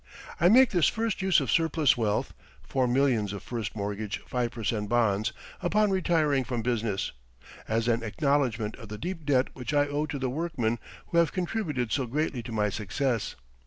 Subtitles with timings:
[0.01, 3.75] March 12, 1901_ I make this first use of surplus wealth, four millions of first
[3.75, 5.31] mortgage 5% Bonds,
[5.61, 7.11] upon retiring from business,
[7.67, 10.79] as an acknowledgment of the deep debt which I owe to the workmen
[11.09, 13.35] who have contributed so greatly to my success.